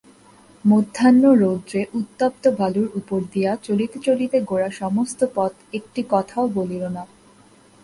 মধ্যাহ্নরৌদ্রে 0.65 1.81
উত্তপ্ত 1.93 2.43
বালুর 2.59 2.89
উপর 2.95 3.19
দিয়া 3.33 3.51
চলিতে 3.63 3.97
চলিতে 3.99 4.37
গোরা 4.41 4.69
সমস্ত 4.71 5.19
পথ 5.35 5.53
একটি 5.73 6.01
কথাও 6.09 6.45
বলিল 6.57 6.83
না। 6.87 7.03